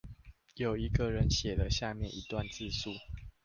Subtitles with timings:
[0.55, 2.89] 有一個人寫了下面一段自述